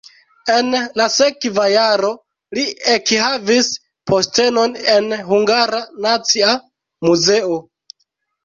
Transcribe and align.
En 0.51 0.77
la 1.01 1.05
sekva 1.15 1.65
jaro 1.73 2.09
li 2.59 2.63
ekhavis 2.93 3.69
postenon 4.13 4.75
en 4.95 5.15
Hungara 5.29 5.83
Nacia 6.07 6.57
Muzeo. 7.07 7.63